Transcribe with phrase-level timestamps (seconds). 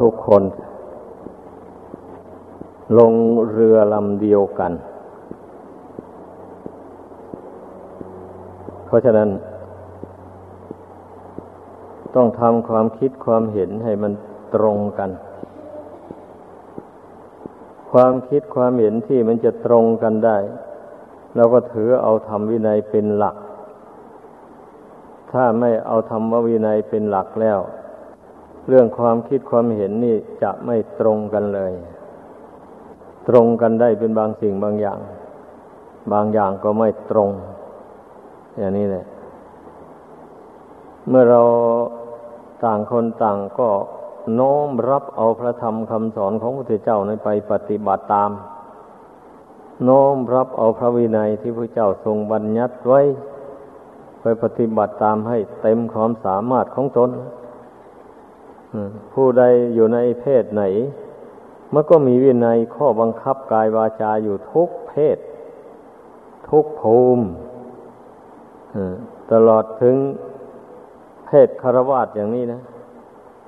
[0.00, 0.42] ทุกคน
[2.98, 3.12] ลง
[3.52, 4.72] เรือลำเดียวกัน
[8.86, 9.28] เพราะฉะนั้น
[12.14, 14.12] ต้องทำความคิดความเห็นให้มัน
[14.54, 15.10] ตรงกัน
[17.92, 20.38] ความคิดความเห็นที่มันจะตรงกันได้
[21.36, 23.36] เราก็ถือเอาธรรมวินัยเป็นหลัก
[25.32, 27.58] ถ้าไม่เอาธรรมวินัยเป็นหลักแล้ว
[28.68, 31.72] เรื่องความคิดความเห็นนี่จะไม่ตรงกันเลย
[33.28, 34.98] ตรงกันได้เป็นบางสิ่งบางอย่าง
[36.12, 37.30] บางอย่างก็ไม่ตรง
[38.58, 39.04] อย่างนี้แหละ
[41.08, 41.42] เมื่อเรา
[42.64, 43.68] ต่างคนต่างก็
[44.34, 48.30] โน้มรับเอาพระธรรมคำสอนของพระพุทธเจ้านั้นไปปฏิบัติตาม
[49.84, 53.00] โน้มรับเอาพระวินัยที่พระเจ้าทรงบัญญัติไว้
[54.20, 57.10] ไปปฏิบัติตามให้เต็มความสามารถของตน
[59.12, 59.42] ผู้ใด
[59.74, 60.62] อยู่ในเพศไหน
[61.74, 65.18] มันก็มีวินัยข้อบังคับกายวาจาอยู่ทุกเพศ
[66.48, 67.24] ทุกภูมิ
[69.32, 69.96] ตลอดถึง
[71.26, 72.60] เพศคารวาสอย่างนี้นะ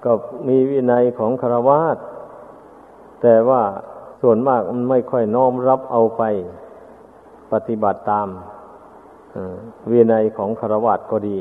[0.05, 0.13] ก็
[0.49, 1.99] มีวินัยของคารวาส
[3.23, 3.63] แต่ว่า
[4.21, 6.23] ส่วนมากมันไม่ค่อยน้อมรับเอาไป
[7.53, 8.29] ปฏิบัติตาม
[9.93, 11.39] วินัยของคารวาสก็ดี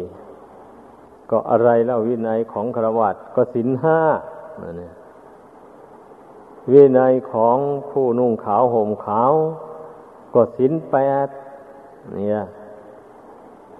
[1.29, 3.99] ก็อะไรแล้ววินัยของครวัตก็สินห้า
[4.77, 4.93] เนี่ย
[6.71, 7.57] วินัยของ
[7.91, 9.33] ผู้นุ่งขาวห่มขาว
[10.33, 11.27] ก็สินแปด
[12.13, 12.39] เนี่ย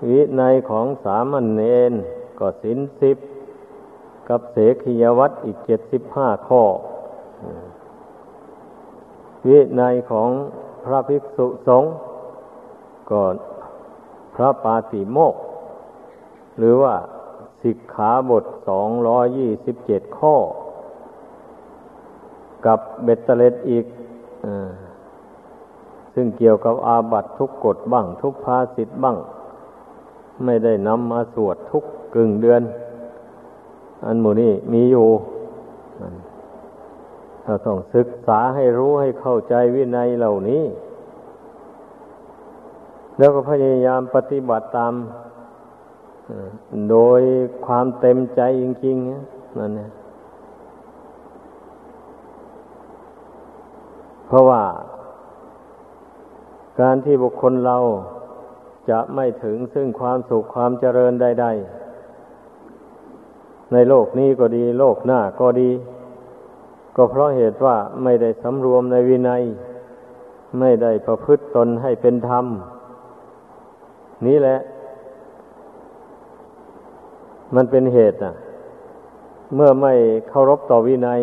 [0.09, 1.93] วินัยของสามัญเณร
[2.39, 3.17] ก็สินสิบ
[4.29, 6.63] กับเสขียวัตอีกเจ็ดสิบห้าข้อ
[9.47, 10.29] วินัยของ
[10.83, 11.91] พระภิกษุสงฆ์
[13.09, 13.23] ก็
[14.35, 15.35] พระปาติโมก
[16.57, 16.95] หรือว่า
[17.66, 20.35] สิกขาบทสองร้อยยี่สิบเจ็ดข้อ
[22.66, 23.85] กับเบตเตเลตอีก
[24.45, 24.47] อ
[26.13, 29.17] ซึ่งเกี่ยวกับอาบัตทุกกฎบ้าง ทุกภาสิทธ์บ้าง
[30.44, 31.84] ไม่ได้นำมาสวดทุก
[32.16, 32.62] กึ่งเดือน
[34.06, 35.07] อันหมูนี่มีอยู่
[37.44, 40.63] เราต้องศึกษาให้รู้ให้เข้าใจวินัยเหล่านี้
[43.17, 44.94] แล้วก็พยายามปฏิบัติตาม
[46.91, 47.22] โดย
[47.66, 49.90] ความเต็มใจจริงๆนั่นเนี่ย
[54.28, 54.64] เพราะว่า
[56.80, 57.78] การที่บุคคลเรา
[58.90, 65.72] จะไม่ถึงซึ่งความสุขความเจริญใดๆในโลกนี้ก็ดี โลกหน้าก็ดี
[66.96, 69.44] ก็เพราะเหตุว่าไม่ได้สำรวมในวินัย
[70.59, 72.46] ไม่ได้ประพฤติตนให้เป็นธรรม
[74.25, 74.58] นี้แหละ
[77.56, 78.33] มันเป็นเหตุอะ
[79.56, 79.94] เมื่อไม่
[80.29, 81.22] เคารพต่อวินัย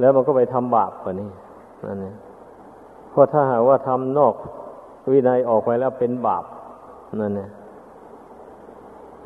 [0.00, 1.30] แล้วมันก็ไปทำบาปกว่านี้
[1.86, 2.14] นั่นเอง
[3.10, 4.34] เพราะถ้าหากว่าทำนอก
[5.12, 6.44] วินัยออกไปแล้วเป็นบาป
[7.20, 7.50] นั่นเอง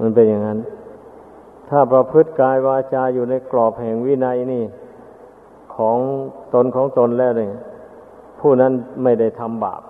[0.01, 0.59] มันเป็นอย่างนั้น
[1.69, 4.65] ถ้าประพฤติกายวาจาอยู่ในกรอบแห่งวินัยนี่
[5.75, 5.97] ของ
[6.55, 7.53] ตนของตนแล้วเนี่ย
[8.41, 8.73] ผู้นั้น
[9.03, 9.83] ไม่ได้ทำบาป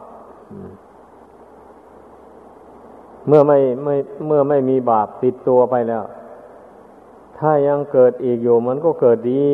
[3.27, 3.95] เมื่อไม่ไม่
[4.27, 6.05] เมื่อไม่มีบาปติดตัวไปแล้ว
[7.39, 9.49] ถ้ายังเกิดอีกอยู่มันก็เกิดดี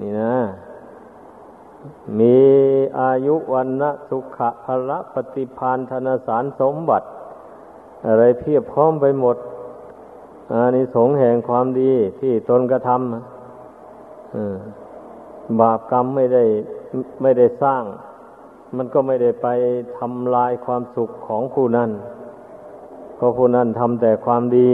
[0.00, 0.36] นี่นะ
[2.18, 2.38] มี
[3.00, 7.06] อายุวันนะสุขะพละปฏิพานธนสารสมบัติ
[8.06, 9.36] อะไรเพียบพร้อมไปหมด
[10.52, 16.44] อานิสงส์แห่งความดีที่ตนกระทำบาปกรรมไม่ได้
[17.22, 17.82] ไม่ได้สร้าง
[18.76, 19.46] มันก็ไม่ได้ไป
[19.98, 21.90] ทำลายความสุขของผู้นั้น
[23.18, 24.70] เพราะผู้นั้นทำแต่ความดี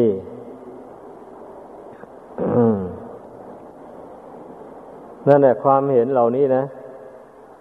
[5.29, 6.63] นั่นแหละความเห็นเหล่านี้นะ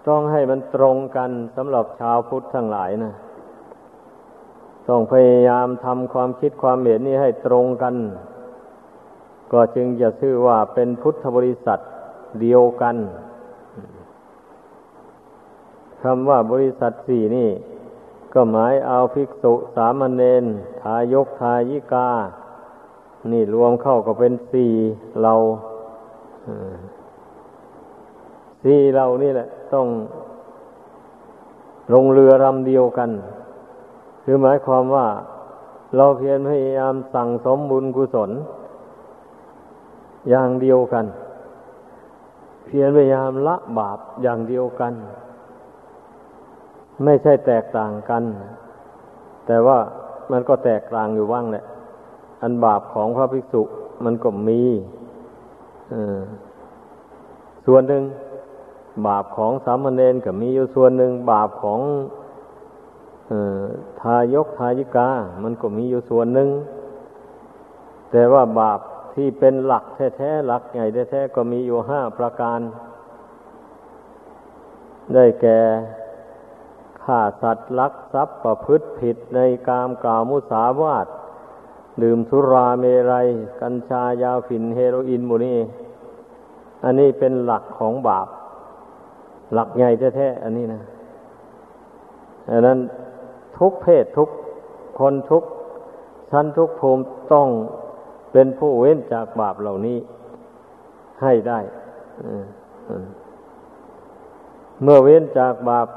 [0.08, 3.14] ต้องให้มันตรงกันสำหรับชาวพุทธทั้งหลายนะ
[4.88, 7.96] ต้องพยายามทำความคิดความเห็นนี้ให้ตรงกัน
[9.52, 11.80] ก็จึงจะชื่อว่าเป็นพุทธบริษัท
[12.42, 12.96] เดียวกัน
[16.04, 17.50] คำว่าบริษัทสี่นี่
[18.34, 20.46] ก็หมายเอาภิกษุสามเณร
[20.82, 22.10] ทายกทายิกา
[23.32, 24.72] นี่รวมเข้าก็เป็นสี่
[25.22, 25.34] เรา
[28.64, 29.88] สี่เรานี่แหละ ต้อง
[31.94, 33.10] ลงเรือลำเดียวกัน
[34.24, 35.08] คือหมายความว่า
[35.96, 38.32] เราเพียรพยายามสั่งสมบุญกุศล
[40.30, 41.06] อย่างเดียวกัน
[42.66, 44.94] เพียรพยายามละบาปอย่างเดียวกัน
[47.04, 48.24] ไม่ใช่แตกต่างกัน
[49.46, 49.78] แต่ว่า
[50.32, 51.66] มันก็แตกต่างอยู่ว่างแหละ
[52.42, 53.62] อันบาปของพระภิกษุ
[54.04, 54.62] มันก็มี
[57.66, 58.04] ส่วนหนึ่ง
[59.08, 61.82] บาปของสามเณรก็มีอยู่ส่วนหนึ่ง บาปของ
[64.02, 65.10] ทายกทายิกา
[65.44, 66.50] มันก็มีอยู่ส่วนหนึ่ง
[68.12, 68.80] แต่ว่าบาป
[69.14, 69.86] ที่เป็นหลัก
[70.18, 72.60] แท้ๆหลักใหญ่แท้ๆก็มีอยู่ห้าประการ
[75.14, 75.60] ได้แก่
[77.04, 81.08] ฆ่าสัตว์ลักทรัพย์ประพฤติผิดในกามกล่าวมุสาวาท
[82.02, 83.28] ดื่มสุราเมรัย
[83.62, 85.58] กัญชายาฝิ่นเฮโรอีนมูนี่
[86.84, 88.28] อันนี้เป็นหลักของบาป
[89.54, 90.82] หลักใหญ่แท้ๆอันนี้นะ
[92.50, 92.80] อันนั้น
[93.58, 94.30] ทุกเพศทุก
[95.00, 95.44] คนทุก
[96.32, 97.04] ชั้นทุกภูมิ
[97.34, 97.48] ต้อง
[98.32, 99.98] เป็นผู้เว้นจากบาปเหล่านี้
[101.22, 101.60] ให้ได้
[104.82, 105.88] เมื่อเว้นจากบาป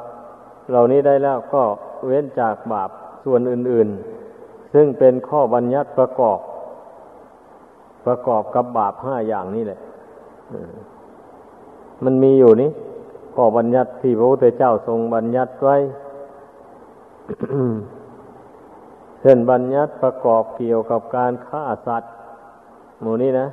[0.71, 1.63] เหล่านี้ได้แล้วก็
[2.07, 2.91] เว้นจากบาป
[3.25, 3.89] ส่วนอื่น
[4.31, 6.39] ๆ ซึ่งเป็นข้อบัญญัติประกอบ
[8.07, 9.81] ประกอบกับบาปห้าอย่างนี้แหละ
[12.05, 12.71] มันมีอยู่นี่
[13.35, 15.77] ข้อบัญญัติที่พระพุทธเจ้าทรงบัญญัติไว้
[19.21, 22.13] เช่นบัญญัติประกอบเกี่ยวกับการฆ่าสัตว์
[23.01, 23.47] หมู่นี้นะ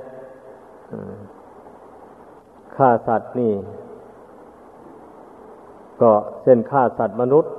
[2.76, 3.52] ฆ่าสัตว์นี่
[6.04, 6.14] ก็
[6.44, 7.52] เช่นฆ่าสัตว์มนุษย์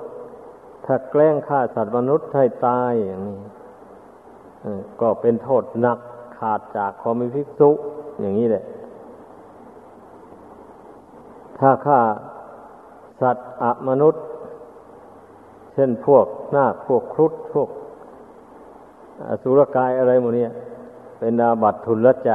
[0.85, 3.39] ถ้าแกล้งฆ่าสัตว์มนุษย์ให้ตายอย่างนี้
[5.01, 5.99] ก็เป็นโทษหนัก
[6.39, 7.71] ขาดจากความมีภิกษุ
[8.21, 8.65] อย่างนี้แหละ
[11.59, 12.01] ถ้าฆ่า
[13.21, 14.23] สัตว์อมนุษย์
[15.75, 16.27] เช่นพวก
[16.57, 17.69] นาคพวกครุฑพวก
[19.29, 20.53] อสุรกายอะไรหมดเนี่ย
[21.19, 22.33] เป็นนาบัตทุนละใจ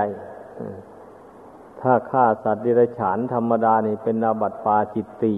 [1.81, 5.35] ถ้าฆ่าสัตว์ดิรัจฉานธรรมดานี่เป็นนาบัตปาจิตตี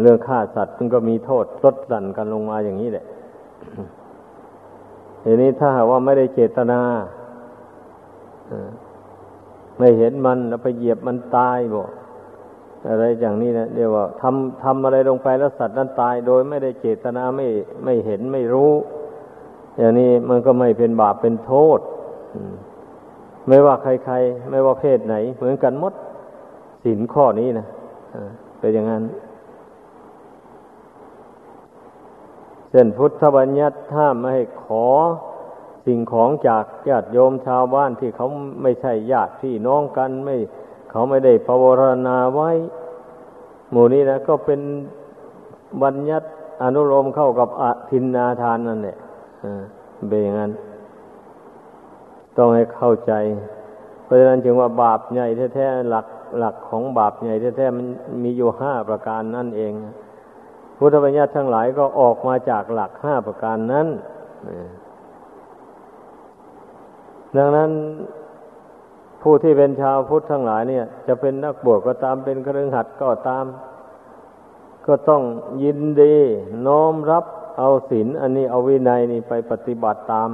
[0.00, 3.04] เรื่องฆ่าสัตว์มันก็มีโทษลดหลั่นกันลงมาอย่างนี้แหละ
[5.24, 6.80] ทีนี้ถ้าหากว่าไม่ได้เจตนา
[9.78, 11.88] ไม่เห็นมันแล้วไปเหยียบมันตายบอก
[12.88, 17.46] อะไรอย่างนี้นะเดี๋ยวว่าทำทำอะไรลงไปแล้วสัตว์นั้นตาย โดยไม่ได้เจตนาไม่
[17.84, 18.72] ไม่เห็นไม่รู้
[19.78, 21.80] อย่างนี้มันก็ไม่เป็นบาปเป็นโทษ
[23.48, 25.92] ไม่ว่าใครๆ ไม่ว่าเพศไหน เหมือนกันหมด
[26.84, 27.66] สินข้อนี้นะ
[28.58, 29.04] เป็นอย่างนั้น
[32.70, 34.86] เส้นพุทธบัญญัติถ้าไม่ให้ขอ
[35.86, 38.26] สิ่งของจากญาติโยมชาวบ้านที่เขา
[38.62, 40.36] ไม่ใช่ญาติพี่น้องกันไม่
[40.90, 41.64] เขาไม่ได้ภาว
[42.06, 42.50] นาไว้
[43.70, 44.60] หมู่นี้นะก็เป็น
[45.82, 46.26] บัญญัติ
[46.62, 48.96] อนุโลมเข้ากับอธินนาทานนั่นแหละ
[50.08, 50.52] เป็นอย่างนั้น
[52.36, 53.12] ต้องให้เข้าใจ
[54.04, 57.86] เพราะฉะนั้นจึงว่าบาปใหญ่แท้ๆหลัก หลักของบาปใหญ่แท้ๆมัน
[58.22, 59.72] มีอยู่ห้าประการนั่นเอง
[60.76, 63.86] พุทธบัญญัติทั้งหลายก็ออกมาจากหลักห้าประการนั้น
[67.36, 67.70] ดังนั้น
[69.22, 73.44] ผู้ที่เป็นชาวพุทธทั้งหลายเนี่ย จะเป็นนักบวชก็ตามเป็นเครือขัดก็ตาม
[74.86, 75.22] ก็ต้อง
[75.62, 76.14] ยินดี
[76.66, 77.24] น้อมรับ
[77.58, 80.30] เอาศีลอันนี้เอาวินัยนี่ไปปฏิบัติตาม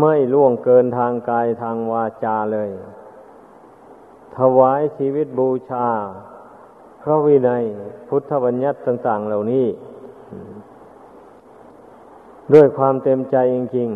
[0.00, 2.68] ไม่ล่วงเกินทางกายทางวาจาเลย
[4.36, 5.86] ถวายชีวิตบูชา
[7.02, 7.64] พระวินัย
[8.08, 9.66] พุทธบัญญัติต่าง ๆ เหล่านี้
[12.54, 13.88] ด้วยความเต็มใจจริง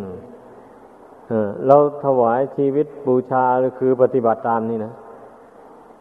[0.81, 4.93] ๆเราถวายชีวิตบูชาหรือคือปฏิบัติตามนี่นะ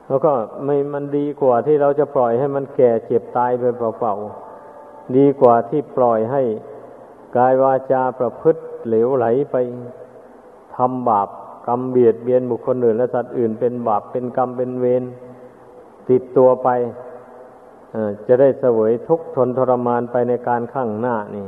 [0.07, 0.33] แล้วก็
[0.65, 6.41] ไม่มันดีกว่าที่เราจะปล่อยให้มันแก่เจ็บตายไปเปล่าๆดีกว่าที่ปล่อยให้
[7.35, 9.55] กายวาจาประพฤติเหลวไหลไป
[10.75, 11.29] ทำบาป
[11.67, 15.03] กรรมเบียดเบียนบุคคลอื่น และสัตว์อื่นเป็นบาปเป็นกรรมเป็นเวร
[16.09, 16.69] ติดตัวไป
[18.27, 21.47] จะได้เสวยทุกข์ทนทรมานไปในการข้างหน้านี่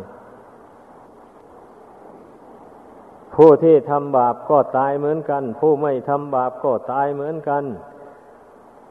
[3.35, 7.63] ผู้ที่ทำบาปก็ตายเหมือนกัน ผู้ไม่ทำบาปก็ตายเหมือนกัน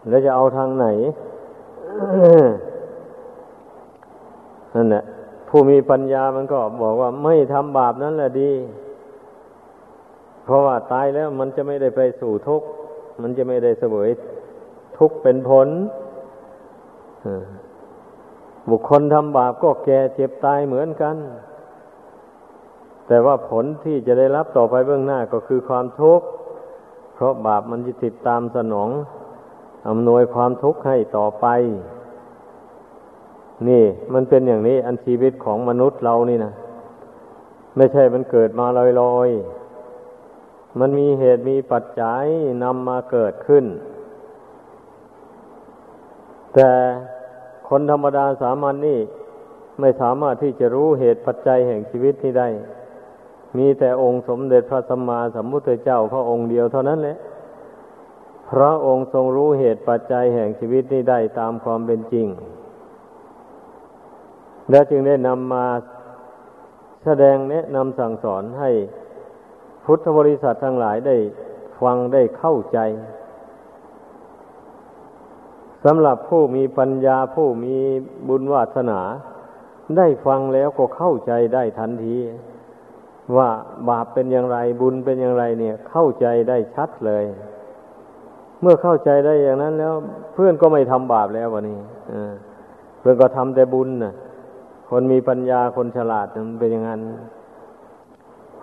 [0.08, 0.86] แล้วจะเอาทางไหน
[4.74, 5.04] นั่นแหละ
[5.48, 8.50] ผู้มีปัญญามันก็บอกว่าไม่ทำบาปนั่นแหละดี
[10.44, 12.66] เพราะว่าตายแล้วมันจะไม่ได้ไปสู่ทุกข์
[13.22, 14.10] มันจะไม่ได้เสวย
[14.98, 15.68] ทุกข์เป็นผล
[18.70, 21.16] บุคคลทำบาปก็แก่เจ็บตายเหมือนกัน
[23.06, 26.26] แต่ว่าผลที่จะได้รับต่อไปเบื้องหน้าก็คือความทุกข์
[27.14, 28.90] เพราะบาปมันจะติดตามสนอง
[29.88, 31.46] อำนวยความทุกข์ให้ต่อไป
[33.68, 33.84] นี่
[34.14, 36.52] มันเป็นอย่างนี้อันชีวิตของมนุษย์เรานี่นะ
[37.76, 38.66] ไม่ใช่มันเกิดมา
[39.00, 39.61] ลอยๆ
[40.78, 42.24] มันมีเหตุมีปัจจัย
[42.64, 43.64] นำมาเกิดขึ้น
[46.54, 46.70] แต่
[47.68, 48.98] คนธรรมดาสามัญนนี่
[49.80, 52.48] ไม่สามารถที่จะรู้เหตุปัจจัยแห่งชีวิตที่ได้
[53.58, 57.16] มีแต่องค์สมเด็จพระสัมมาสัมพุทธเจ้าพระองค์เดียวเท่านั้นแหละ
[58.50, 62.26] พระองค์ทรงรู้เหตุปัจจัยแห่งชีวิตนี้ได้ตามความเป็นจริง
[64.70, 65.66] และจึงได้นำมา
[67.04, 68.70] แสดงแนะนำสั่งสอนให้
[69.84, 71.16] พุทธบริษัททั้งหลายได้
[71.80, 72.78] ฟังได้เข้าใจ
[75.84, 77.76] สำหรับผู้มีปัญญาผู้มี
[78.28, 79.00] บุญวาสนา
[79.96, 82.16] ได้ฟังแล้วก็เข้าใจได้ทันที
[83.36, 83.48] ว่า
[83.88, 87.24] บาปเป็นอย่างไรบุญเป็นอย่างไรเนี่ย เข้าใจได้ชัดเลย
[88.60, 89.94] เมื่อเข้าใจได้อย่างนั้นแล้ว
[90.34, 91.80] เพื่อนก็ไม่ทำบาปแล้ววันนี้
[93.00, 94.14] เพื่อนก็ทำแต่บุญนะ่ะ
[94.90, 97.00] คนมีปัญญาคนฉลาดมันเป็นอย่างนั้น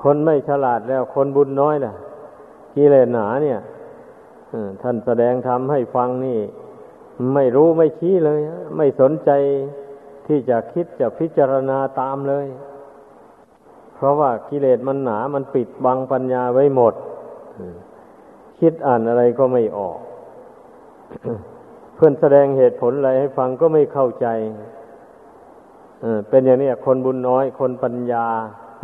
[0.02, 1.96] คนไม่ฉลาดแล้วคนบุญน้อยน่ะ
[2.76, 3.60] กิเลสหนาเนี่ย
[4.82, 6.40] ท่านแสดงธรรมให้ฟังนี่
[7.34, 8.40] ไม่รู้ไม่ชี้เลย
[8.78, 9.32] ไม่สนใจ
[10.28, 12.48] ที่จะคิดจะพิจารณาตามเลย
[13.96, 16.94] เพราะว่ากิเลสมันหนา มันปิดบังปัญญาไว้หมด
[18.60, 19.98] คิดอ่านอะไรก็ไม่ออก
[21.96, 24.28] เพื่อนแสดงเหตุผลอะไรให้ฟังก็ไม่เข้าใจ
[26.30, 28.26] เป็นอย่างนี้คนบุญน้อย คนปัญญา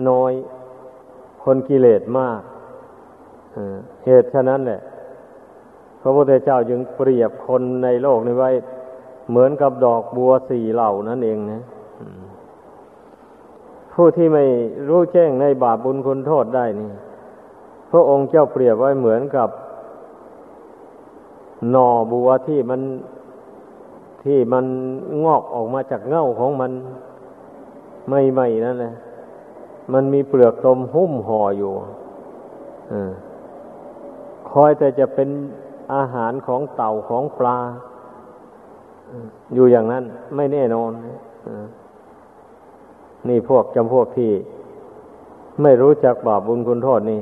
[0.09, 0.33] น้อย
[1.45, 2.41] คนกิเลสมาก
[4.05, 4.81] เหตุฉะนั้นแหละ
[6.01, 8.51] พระพุทธเจ้าจึงเปรียบคนในโลกนี้ไว้
[9.29, 11.61] เหมือนกับดอกบัวสี่เหล่านั่นเองนะ
[13.93, 14.45] ผู้ที่ไม่
[14.87, 16.91] รู้แจ้งในบาปบุญคุณโทษได้นี่
[17.91, 19.49] พระองค์เจ้าเปรียบไว้เหมือนกับ
[21.71, 22.81] หน่อบัวที่มัน
[24.23, 24.65] ที่มัน
[25.23, 26.71] งอกออกมาจากเง่าของมัน
[28.09, 28.93] ไม่ใหม่นั่นแหละ
[29.93, 31.73] มันมีเปลือกตมหุ้มห่ออยู่
[32.91, 32.93] อ
[34.51, 35.29] คอยแต่จะเป็น
[35.93, 37.57] อาหารของเต่าของปลา
[39.53, 40.03] อยู่อย่างนั้น
[40.35, 40.91] ไม่แน่นอน
[43.27, 44.31] นี่พวกจำพวกที่
[45.61, 47.21] ไม่รู้จักบาปบุญคุณโทษนี่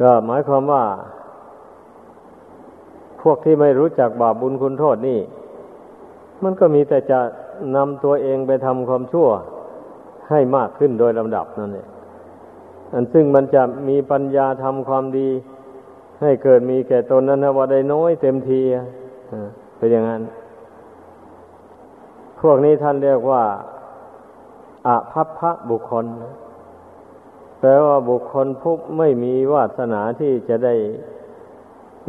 [0.00, 0.84] ก็หมายความว่า
[3.22, 5.20] พวกที่ไม่รู้จักบาปบุญคุณโทษนี่
[6.42, 7.20] มันก็มีแต่จะ
[7.76, 9.28] นำตัวเองไปทำความชั่ว
[10.30, 11.88] ให้มากขึ้นโดยลำดับนั่นเอง
[12.92, 15.28] อันซึ่งมันจะมีปัญญาทำความดี
[16.22, 18.60] ให้เกิดมีแก่ตนนั้นว่าได้น้อยเต็มที
[19.76, 20.22] เป็นอย่างนั้น
[22.40, 23.44] พวกนี้ท่านเรียกว่า
[24.86, 26.06] อาภัพพะบุคคล
[27.60, 30.74] แปลว่าบุคคลผู้ไม่มีวาสนาที่จะได้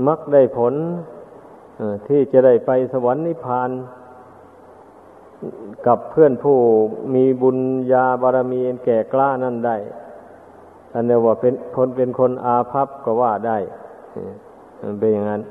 [0.07, 0.73] มักได้ผล
[2.07, 3.69] ที่จะได้ไปสวรรค์นิพพาน
[5.85, 6.57] กับเพื่อนผู้
[7.15, 7.57] มีบุญ
[7.91, 9.77] ญาบารมีแก่กล้านั่นได้
[10.93, 13.57] อันนี้ว่าเป็นคนเป็นคนอาภัพก็ว่าได้
[14.81, 15.41] มันเป็นอย่างนั้น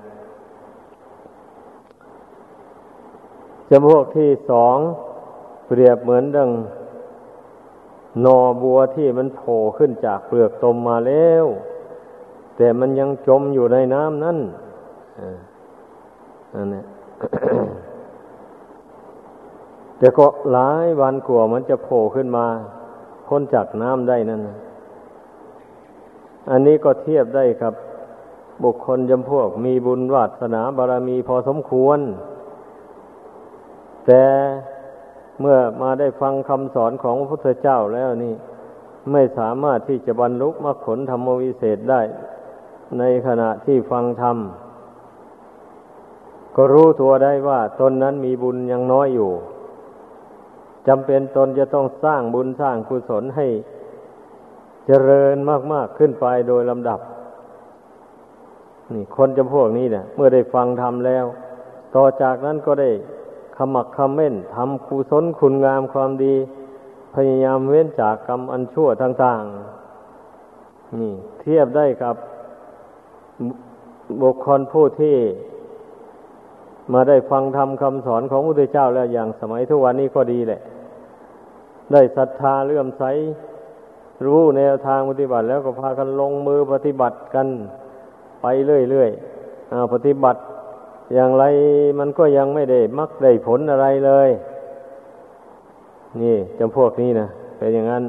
[3.68, 4.76] จำพวกที่สอง
[5.66, 6.50] เปรียบเหมือนดัง
[8.24, 11.44] นอบัวที่มันโผล่ขึ้นจากเปลือกตมมาแล้ว
[12.56, 14.38] แต่มันยังจมอยู่ในน้ำนั่น
[16.54, 16.82] อันนี้
[19.98, 22.46] แต่ก็หลายวันกว่ามันจะโผล่ขึ้นมา
[23.26, 24.42] พ้นจากน้ำได้นั่น
[26.50, 27.74] อันนี้ก็เทียบได้ครับ
[28.64, 31.98] บุคคลจำพวกมีบุญวาสนาบารมีพอสมควร
[34.06, 34.24] แต่
[35.40, 38.34] เมื่อมาได้ฟังคำสอนของพระพุทธเจ้าแล้วนี่
[39.12, 42.02] ไม่สามารถที่จะบรรลุมรรคผลธรรมวิเศษได้
[42.98, 44.36] ในขณะที่ฟังธรรม
[46.56, 49.30] ก็รู้ตัวได้ว่าตนนั้นมีบุญยังน้อยอยู่
[50.88, 53.46] จำเป็นตนจะต้องสร้างบุญสร้างกุศลให้
[54.86, 55.36] เจริญ
[55.72, 57.00] มาก ๆ ขึ้นไปโดยลำดับ
[58.94, 61.24] นี่คนจำพวกนี้เนี่ยเมื่อได้ฟังทำแล้ว
[61.94, 62.90] ต่อจากนั้นก็ได้
[63.56, 66.34] ขมักขม้นทำกุศลคุณงามความดี
[67.14, 72.16] พยายามเว้นจากกรรมอันชั่วต่างๆนี่ เทียบได้กับ
[74.22, 75.16] บุคคลผู้ที่
[76.92, 80.60] มาได้ฟังทำคำสอนของพระพุทธเจ้าแล้วอย่างสมัยทุกวันนี้ก็ดีแหละ
[81.92, 83.04] ได้ศรัทธาเลื่อมใส
[84.24, 87.48] รู้แนวทางปฏิบัติ แล้วก็พากันลงมือปฏิบัติกัน
[88.42, 90.40] ไปเรื่อยๆปฏิบัติ
[91.14, 91.44] อย่างไร
[91.98, 94.30] มันก็ยังไม่ได้มักได้ผลอะไรเลย
[96.22, 97.26] นี่จำพวกนี้นะ
[97.58, 98.04] เป็นอย่างนั้น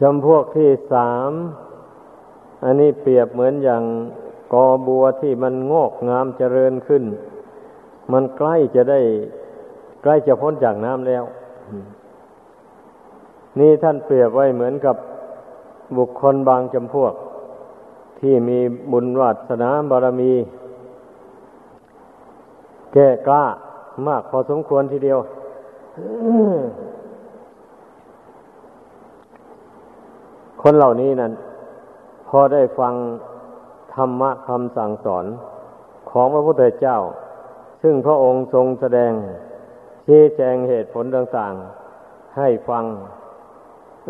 [0.00, 1.32] จำพวกที่สาม
[2.64, 3.82] อันนี้เปรียบเหมือนอย่าง
[4.52, 7.04] กอบัวที่มันงอกงามเจริญขึ้น
[8.12, 9.00] มันใกล้จะได้
[10.02, 11.24] ใกล้จะพ้นจากน้ำแล้ว
[13.58, 14.96] นี่ท่านเปรียบไว้เหมือนกับ
[15.96, 17.14] บุคคลบางจำพวก
[18.20, 18.58] ที่มี
[18.92, 20.32] บุญวาสนาบารมี
[22.92, 23.44] แก่กล้า
[24.06, 25.18] มากพอสมควรทีเดียว
[30.62, 31.32] คนเหล่านี้นั้น
[32.28, 32.94] พอได้ฟัง
[33.94, 35.24] ธรรมะคำสั่งสอน
[36.10, 36.96] ของพระพุทธเจ้า
[37.82, 39.12] ซึ่งพระองค์ทรงแสดง
[40.06, 42.84] ชี้แจงเหตุผลต่างๆ ให้ฟัง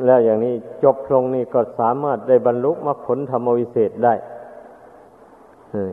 [0.07, 4.15] แล้วอย่างนี้จบลงนี่ก็สามารถได้บรรลุมรรคผลธรรมวิเศษได้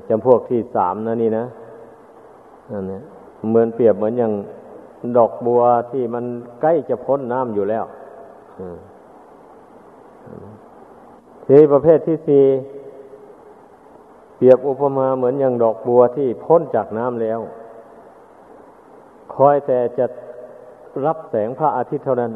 [0.08, 1.46] จำพวกที่สามนะนี่นะ
[2.72, 3.00] อันนี้
[3.50, 4.34] เหมือนเปรียบเหมือนอย่าง
[5.18, 6.26] ดอกบัวที่มัน
[6.62, 7.86] ใกล้จะพ้นน้ำอยู่แล้ว
[11.46, 12.44] ทีประเภทที่สี่
[14.36, 17.40] เปรียบอุปมาเหมือนอย่างดอกบัวที่พ้นจากน้ำแล้ว
[19.38, 20.06] คอยแต่จะ
[21.06, 22.32] รับแสงพระอาทิตย์เท่านั้น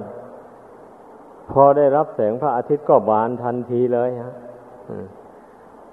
[1.52, 4.34] พอได้รับแสงพระอาทิตย์ก็บานทันทีเลยฮะ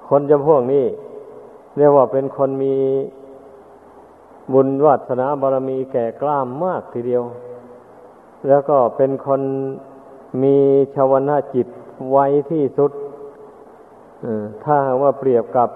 [0.09, 0.85] คนจำพวกนี้
[1.77, 2.75] เรียกว่าเป็นคนมี
[4.53, 7.23] บุญวัฒนาบารมีแก่กล้ามมากทีเดียว
[8.49, 9.43] แล้วก็เป็นคน
[10.43, 10.57] มี
[10.95, 11.67] ชาวนาจิต
[12.11, 12.19] ไว
[12.50, 12.93] ที่สุด
[14.65, 15.69] ถ้าว่าเปรียบกับ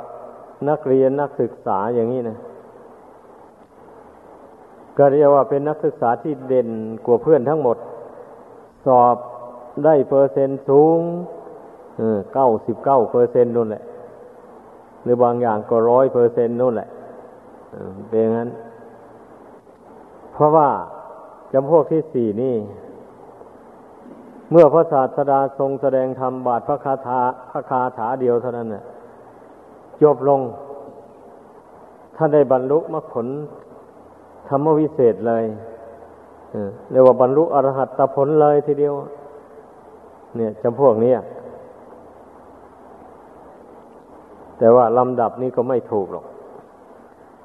[0.69, 2.39] นักเรียนนักศึกษาอย่างนี้นะ
[4.99, 6.69] ก็เรียกว่าเป็นนักศึกษาที่เด่น
[7.07, 7.77] กว่าเพื่อนทั้งหมด
[8.87, 9.17] สอบ
[9.85, 11.01] ได้เปอร์เซ็นต์สูง
[12.33, 13.85] เก้าสิบเก้าเปอร์เซ็นต์นู่นแหละ
[15.03, 16.89] หรือบางอย่างก็ร้อยเปอร์เซ็นต์นู่นแหละ
[18.09, 18.51] เป็นงั้น
[20.33, 20.69] เพราะว่า
[21.53, 22.57] จำพวกที่สี่นี่
[24.51, 27.21] เมื่อพระศาสดาทรงแสดงธรรมบาทพระคาถา
[27.51, 28.85] พระคาถาเดียวเท่านั้นน่ะ
[30.03, 30.41] จบลง
[32.17, 33.27] ท่านได้บรรลุมรรคผล
[34.49, 35.45] ธรรมวิเศษเลย
[36.91, 38.95] เรียกว่าบรรลุอรหัตผลเลยทีเดียว
[40.37, 41.15] เนี่ยจำพวกนี้
[44.59, 46.27] แต่ว่าลำดับนี้ก็ไม่ถูกหรอก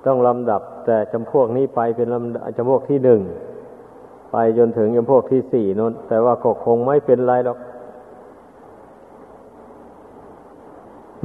[0.06, 3.22] ต้องลำดับ แต่จำพวกนี้ไปเป็นลำจำพวกที่หนึ่ง
[4.32, 7.60] ไปจนถึงจำพวกที่สี่นนแต่ว่าก็คงไม่เป็นไรหรอก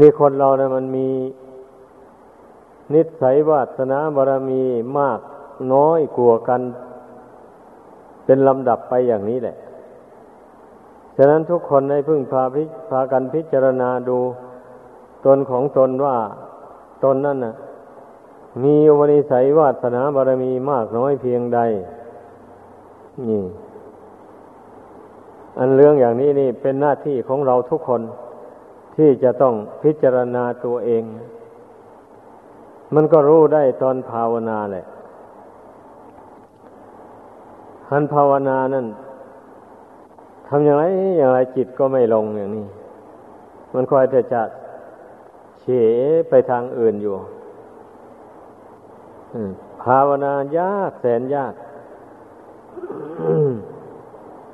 [0.00, 1.08] นี่คนเราเนี่ยมันมี
[2.94, 4.62] นิสัยวาสนาบารมี
[4.98, 5.20] มาก
[5.72, 6.60] น้อยกลัวกัน
[8.24, 9.56] เป็นลำดับไปอย่างนี้แหละ
[11.16, 14.18] ฉะนั้นทุกคนในพึ่งพาพิพากันพิจารณาดู
[15.26, 16.16] ตนของตนว่า
[17.04, 17.54] ตนนั่นน่ะ
[18.62, 21.60] มีอุปนิสัยวาสนาบารมีมากน้อยเพียงใด
[23.28, 23.44] นี่
[25.58, 28.02] อันเรื่องอย่างนี้นี่เป็นหน้าที่ของเราทุกคน
[28.96, 31.04] ที่จะต้องพิจารณาตัวเอง
[32.94, 34.84] มันก็รู้ได้ตอนภาวนาแหละ
[37.94, 38.86] ทันภาวนานั่น
[40.48, 40.82] ทำอย่างไร
[41.18, 42.66] อย่างไรจิตก็ไม่ลงอย่างนี้
[43.74, 44.42] มันคอยแต่จะ
[45.60, 45.66] เฉ
[46.28, 47.14] ไปทางอื่นอยู่
[49.82, 51.54] ภาวนายากแสนยาก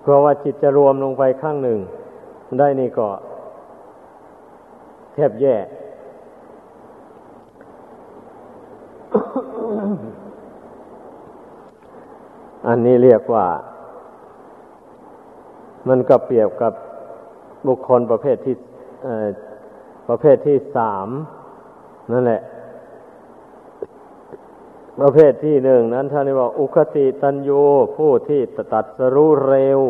[0.02, 1.78] เพราะว่าจิตจะรวมลงไปข้างหนึ่ง
[2.58, 3.08] ได้นี่ก็
[5.16, 5.56] ทบแย่
[12.66, 13.46] อันนี้เรียกว่า
[15.88, 16.72] มันก็เปรียบกับ
[17.66, 18.56] บุคคลประเภทที่
[20.08, 21.08] ประเภทที่สาม
[22.12, 22.42] นั่นแหละ
[25.00, 27.62] ประเภทที่หนึ่งนั้นท่านเรียกอุคติตันยู
[27.96, 28.40] ผู้ที่
[28.72, 29.80] ตัดสรู้เร็ว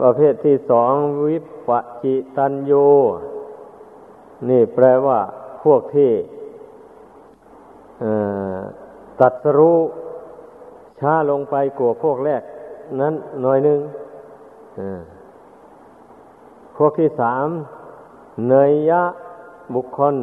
[0.00, 0.92] ประเภทที่สอง
[1.26, 1.70] วิป
[2.02, 2.86] จิตันยู
[4.48, 5.20] นี่แปลว่า
[5.64, 6.12] พวกที่
[9.20, 9.78] ตัดสรู้
[11.00, 12.42] ช้าลงไปกว่าพวกแรก
[13.00, 13.80] นั้นหน่อยหนึ่ง
[16.76, 17.46] พวกที่สาม
[18.48, 19.02] เนยยะ
[19.74, 20.14] บุคคล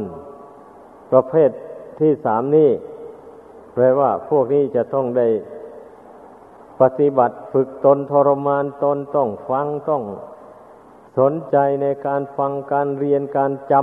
[1.12, 1.51] ประเภท
[1.99, 2.69] ที่สามนี่
[3.73, 5.27] แปลว่าพวกนี้จะต้องได้
[6.81, 10.03] ปฏิบัติฝึกตนทรมานตนต้องฟังต้อง
[11.19, 13.73] สนใจในการฟังการเรียนการจ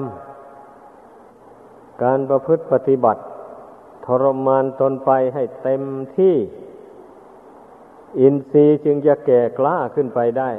[0.77, 3.23] ำการประพฤติปฏิบัติ
[4.07, 5.83] ทรมานตนไปให้เต็ม
[6.17, 6.35] ที่
[8.21, 10.51] อินทรีย์จึงจะแก่กล้าขึ้นไปได้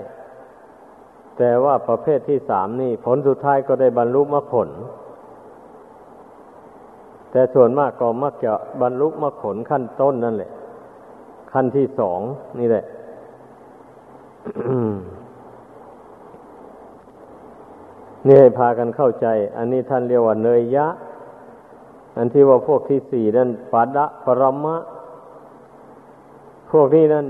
[1.37, 4.69] แต่ว่าประเภทที่สามนี่ ผลสุดท้ายก็ได้บรรลุมรรคผล
[7.31, 10.51] แต่ส่วนมากก็มักจะบรรลุมรรคผลขั้นต้นนั่นแหละ
[11.53, 12.19] ขั้นที่สอง
[12.59, 12.85] นี่แหละ
[18.25, 20.87] นี่ให้พากันเข้าใจ อันนี้ท่านเรียกว่าเนยยะ
[22.17, 24.75] อันที่ว่าพวกที่สี่นั่นปัดะปรมะ
[26.71, 27.25] พวกนี้นั่น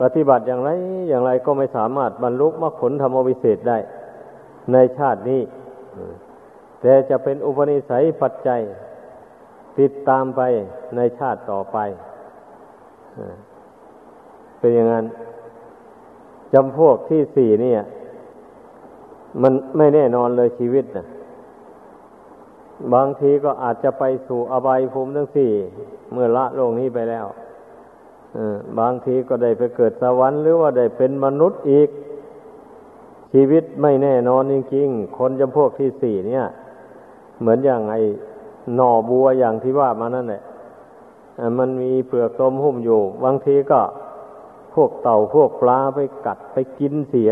[0.00, 0.70] ปฏิบัติอย่างไร
[1.08, 3.78] อย่างไรก็ไม่สามารถบรรลุมรรคผลธรรมวิเศษได้
[4.72, 5.42] ในชาตินี้
[6.80, 8.60] แต่จะเป็นอุปนิสัยปัจจัย
[9.78, 10.40] ติดตามไป
[10.96, 11.78] ในชาติต่อไป
[14.58, 15.04] เป็นอย่างนั้น
[16.52, 17.80] จำพวกที่สี่เนี่ย
[19.42, 21.06] มันไม่แน่นอนเลยชีวิตนะ
[22.94, 25.50] บางทีก็อาจจะไปสู่อบายภูมิทั้งสี่
[26.12, 27.26] เมื่อละโลกนี้ไปแล้ว
[28.78, 31.88] บางทีก็ได้ไปเกิดสวรรค์หรือว่าได้เป็นมนุษย์อีก
[33.32, 36.44] ชีวิตไม่แน่นอนจริงๆ คนจำพวกที่สี่เนี่ย
[37.40, 37.96] เหมือนอย่างไอ
[38.74, 40.42] หน่อบัวอย่างที่ว่ามานั่นแหละ
[41.58, 43.80] มันมีเปลือกตมหุ้มอยู่ บางทีก็
[44.74, 47.30] พวกเต่าพวกปลาไปกัดไปกินเสีย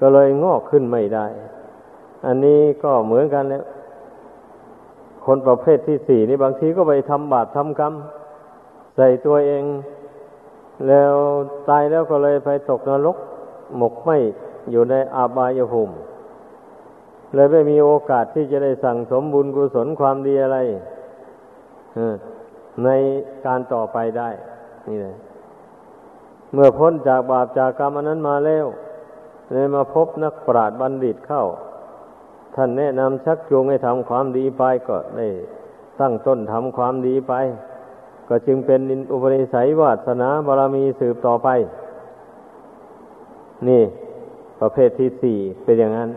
[0.00, 1.26] ก็เลยงอกขึ้นไม่ได้
[2.26, 3.64] อันนี้ก็เหมือนกันแล้ว
[5.24, 7.92] คนประเภทที่สี่นี่บางทีก็ไปทำบาปทำกรรม
[8.96, 9.62] ใส่ตัวเอง
[10.88, 11.12] แล้ว
[11.68, 13.16] ตายแล้วก็เลยไปตกนรก
[13.76, 14.10] หมกไหม
[14.70, 15.94] อยู่ในอาบายภูมิ
[17.34, 20.58] เลยไม่มีโอกาสที่จะได้สั่งสมบุญกุศลความดีอะไร
[22.84, 22.88] ใน
[23.46, 24.28] การต่อไปได้
[24.86, 25.16] นี่เลย
[26.52, 28.66] เมื่อพ้นจากบาปจากกรรมอันนั้นมาแล้ว
[29.52, 31.44] เลยมาพบนักปราชญ์บัณฑิตเข้า
[32.54, 35.28] ท่านแนะนำชักจูงให้ทำความดีไปก็ได้
[36.00, 37.32] ตั้งต้นทำความดีไป
[38.28, 38.80] ก็จึงเป็น
[39.12, 41.48] อุปนิสัยวาสนาบารมีสืบต่อไป
[43.68, 43.82] นี่
[44.60, 46.10] ประเภทที่สี่เป็นอย่างนั้น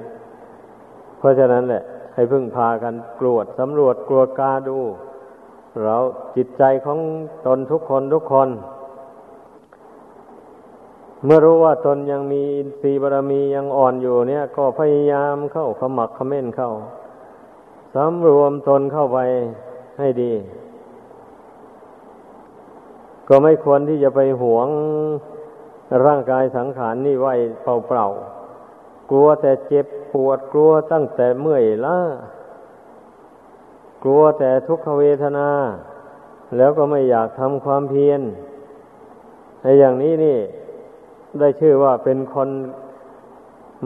[1.18, 4.80] เพราะฉะนั้นแหละ ให้พึ่งพากันกรวดสำรวจกลัวกาดู
[5.84, 5.98] เรา
[6.36, 7.00] จิตใจของ
[7.46, 8.50] ตนทุกคนทุกคน
[11.26, 16.72] เมื่อรู้ว่าตนยังมีอินทรีย์บารมียังอ่อนอยู่เนี่ย ก็พยายามเข้าขมักขม้นเข้า
[17.96, 19.20] สำรวมตนเข้าไป
[20.00, 20.32] ให้ดี
[23.28, 24.68] ก็ไม่ควรที่จะไปหวง
[26.06, 32.00] ร่างกายสังขารนี่ไว้เปล่าๆ กลัวแต่เจ็บปวดกลัวตั้งแต่เมื่อยล้า
[34.04, 35.50] กลัวแต่ทุกขเวทนา
[36.58, 38.22] แล้วก็ไม่อยากทำความเพียร
[39.62, 40.38] ในอย่างนี้นี่
[41.40, 42.50] ได้ชื่อว่าเป็นคน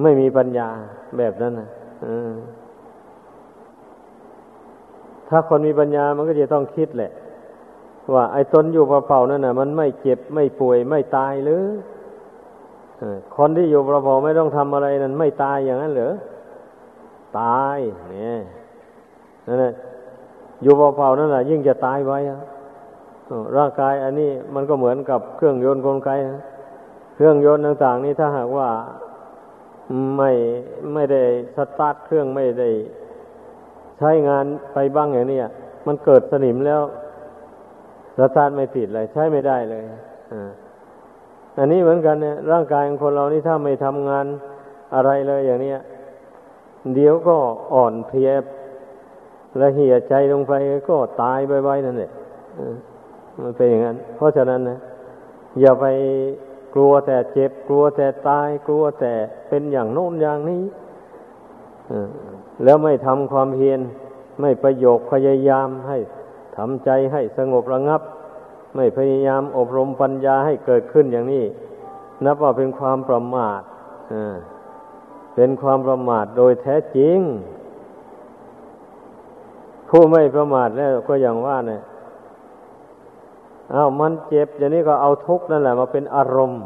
[0.02, 0.70] ไม่มีปัญญา
[1.18, 1.70] แบบนั้นนะ
[5.30, 7.12] ถ้าคนมีปัญญามันก็จะต้องคิดแหละ
[8.14, 11.64] ว่าไอ้ตนอยู่เปล่าๆนั่นนะมันไม่เจ็บไม่ป่วยไม่ตายหรือ
[13.36, 16.14] คนที่อยู่เปล่าๆไม่ต้องทำอะไรนั้นไม่ตายอย่างนั้นเหรอ
[17.40, 17.78] ตาย
[18.12, 18.40] เนี่ย
[19.48, 19.74] นั่นแหละ
[20.62, 22.20] อยู่เปล่าๆนั่นแหละยิ่งจะตายไว้
[23.58, 26.40] ร่างกายอันนี้มันก็เหมือนกับเครื่องยนต์กลไกนะ
[27.16, 28.70] เครื่องยนต์ต่าง ๆ นี้ถ้าหากว่า
[30.18, 30.32] ไม่
[30.94, 31.24] ไม่ได้
[31.56, 32.70] สตาร์ทเครื่องไม่ได้
[33.98, 35.40] ใช้งานไปบ้างอย่างนี้
[35.88, 36.82] มันเกิดสนิมแล้ว
[38.36, 39.84] ตาร์ทไม่ติดเลยใช้ไม่ได้เลย
[41.58, 44.26] อันนี้เหมือนกันเนี่ย ร่างกายของคนเรานี่ถ้าไม่ทำงาน
[44.96, 45.72] อะไรเลยอย่างนี้
[46.96, 47.38] เดี๋ยวก็
[47.74, 48.32] อ่อนเพลีย
[49.58, 50.54] และเหี่ยใจลงไป
[50.90, 52.12] ก็ตายไปๆนั่นแหละ
[53.42, 54.78] มันเป็นอย่างนั้น เพราะฉะนั้นนะ
[55.60, 55.86] อย่าไป
[56.74, 59.14] กลัวแต่เจ็บ กลัวแต่ตาย กลัวแต่
[59.50, 60.64] เป็นอย่างโน้นอย่างนี้
[62.64, 63.80] แล้วไม่ทำความเพียร
[64.42, 65.98] ไม่ประโยคพยายามให้
[66.58, 68.02] ทำใจให้สงบระงับ
[68.76, 71.46] ไม่พยายามอบรมปัญญาให้เกิดขึ้นอย่างนี้
[72.26, 73.62] นับว่าเป็นความประมาท
[75.36, 77.20] เป็นความประมาทโดยแท้จริง
[79.90, 81.82] ผู้ไม่ประมาทแล้วก็อย่างว่าเนี่ย
[83.74, 86.64] อา้าวมันเจ็บอย่างนี้ก็เอาทุกข์นั่นแหละมาเป็นอารมณ์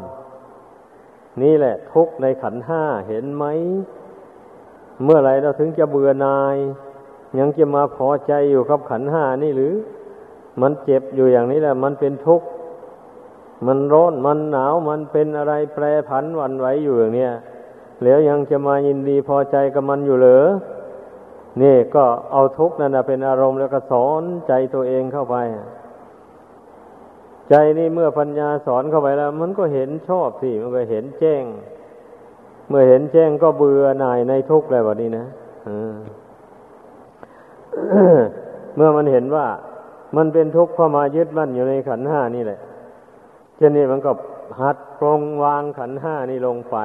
[1.42, 3.44] นี่แหละ ทุกข์ในขันห้าเห็นไหม
[5.04, 6.56] เมื่อไรเราถึงจะเบื่อนาย
[7.38, 9.74] ยังจะมาพอใจอยู่กับขันห้านี่หรือ
[10.60, 12.46] มันเจ็บอยู่อย่างนี้แหละ มันเป็นทุกข์
[13.66, 17.32] มันร้อนมันหนาวมันเป็นอะไรแปรผันวันไหวอยู่อย่างเนี้ย
[18.04, 20.46] แล้วยังจะมายินดีพอใจกับมันอยู่เหรอ
[21.62, 25.36] นี่ก็เอาทุกข์นั่นนะเป็นอารมณ์แล้วก็สอนใจตัวเองเข้าไป
[27.50, 31.44] ใจนี่เมื่อปัญญาสอนเข้าไปแล้ว มันก็เห็นชอบสิมันก็เห็นแจ้ง
[32.68, 35.26] เมื่อเห็นแจ้งก็เบื่อหน่ายในทุกข์เลยแบบนี้นะ
[38.76, 39.46] เมื่อมันเห็นว่า
[40.16, 42.60] มันเป็นทุกข์เพราะมายึดมั่นอยู่ในขันห้านี่แหละ
[43.56, 44.12] เช่นนี้มันก็
[44.60, 46.76] หัดปรงวางขันห้านี่ลงไป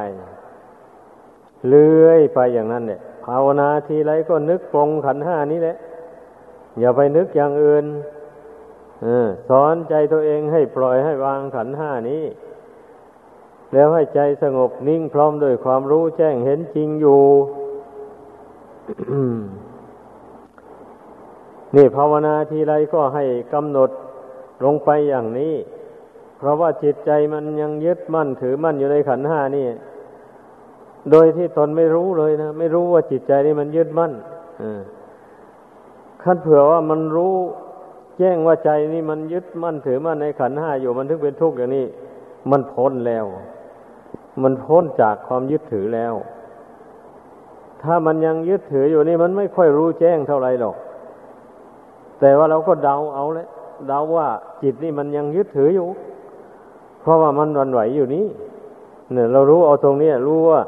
[1.67, 5.77] เลื่อยไปอย่างนั้นเนี่ยภาวนาทีไรก็นึกปรงขันห้านี้แหละ
[6.79, 7.85] อย่าไปนึกอย่างอื่น
[9.49, 12.23] สอนใจตัวเองให้ปล่อยให้วางขันห้านี้
[13.73, 17.23] แล้วให้ใจสงบนิ่งพร้อมด้วยความรู้แจ้งเห็นจริงอยู่
[21.75, 23.89] นี่ภาวนาทีไรก็ให้กำหนด
[24.65, 25.53] ลงไปอย่างนี้
[26.37, 29.65] เพราะว่าจิตใจมันยังยึดมั่นถือมั่นอยู่ในขันห้านี่
[31.11, 34.11] โดยที่ตนไม่รู้เลยนะ ไม่รู้ว่าจิตใจนี่มันยึดมั่น
[36.23, 37.35] ขั้นเผื่อว่ามันรู้
[38.17, 41.85] แจ้งว่าใจนี่มันยึดมั่นถือมั่นในขันห้าอยู่มันถึงเป็นทุกข์อย่างนี้
[42.51, 43.25] มันพ้นแล้ว
[44.43, 46.13] มันพ้นจากความยึดถือแล้ว
[47.83, 50.75] ถ้ามันยังยึดถืออยู่นี่มันไม่ค่อยรู้แจ้งเท่าไรหรอก
[52.21, 53.47] แต่ว่าเราก็เดาเอาเลย
[53.87, 54.27] เดาว่า
[54.63, 55.87] จิตนี่มันยังยึดถืออยู่
[57.01, 58.25] เพราะว่ามันวันไหวอยู่นี่
[59.13, 60.61] เนี่ย เรารู้เอาตรงนี้รู้ว่า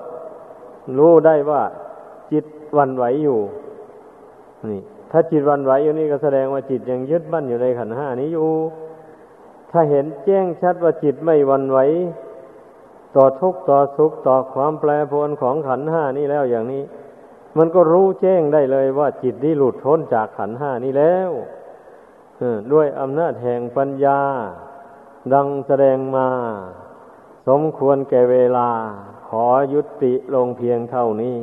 [0.97, 1.61] รู้ได้ว่า
[2.31, 2.45] จิต
[2.77, 3.39] วันไหวอยู่
[4.69, 8.49] นี่ ถ้าจิตวันไหวอยู่นี่ก็แสดงว่าจิตยังยึดมั่นอยู่ในขันห้านี้อยู่
[9.71, 11.79] ถ้าเห็นแจ้งชัดว่าจิตไม่วันไหว
[13.15, 16.83] ต่อทุกข์ต่อสุขต่อความแปรปรวนของขันห้านี้แล้วอย่างนี้
[17.57, 21.31] มันก็รู้แจ้งได้เลยว่าจิตนี้หลุดพ้นจากขันห้านี้แล้ว
[22.71, 24.21] ด้วยอำนาจแห่งปัญญา
[25.33, 26.27] ดังแสดงมา
[27.47, 28.69] สมควรแก่เวลา
[29.27, 31.37] ขอยุติลงเพียงเท่านี้